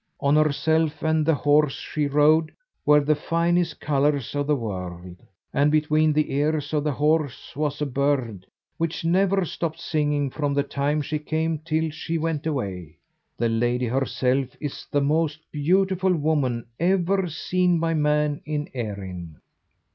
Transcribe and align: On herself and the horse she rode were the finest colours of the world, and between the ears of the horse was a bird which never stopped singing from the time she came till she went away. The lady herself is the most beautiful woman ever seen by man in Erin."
On 0.19 0.35
herself 0.35 1.03
and 1.03 1.23
the 1.23 1.35
horse 1.35 1.73
she 1.75 2.07
rode 2.07 2.51
were 2.87 3.01
the 3.01 3.13
finest 3.13 3.79
colours 3.79 4.33
of 4.33 4.47
the 4.47 4.55
world, 4.55 5.17
and 5.53 5.71
between 5.71 6.11
the 6.11 6.33
ears 6.33 6.73
of 6.73 6.83
the 6.83 6.91
horse 6.91 7.55
was 7.55 7.83
a 7.83 7.85
bird 7.85 8.47
which 8.79 9.05
never 9.05 9.45
stopped 9.45 9.79
singing 9.79 10.31
from 10.31 10.55
the 10.55 10.63
time 10.63 11.03
she 11.03 11.19
came 11.19 11.59
till 11.59 11.91
she 11.91 12.17
went 12.17 12.47
away. 12.47 12.95
The 13.37 13.49
lady 13.49 13.85
herself 13.85 14.47
is 14.59 14.87
the 14.89 15.01
most 15.01 15.37
beautiful 15.51 16.15
woman 16.15 16.65
ever 16.79 17.27
seen 17.29 17.79
by 17.79 17.93
man 17.93 18.41
in 18.43 18.69
Erin." 18.73 19.37